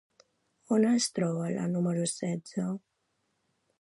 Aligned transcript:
On 0.77 0.87
es 0.91 1.07
troba 1.19 1.51
la 1.57 1.67
número 1.75 2.07
setze? 2.15 2.67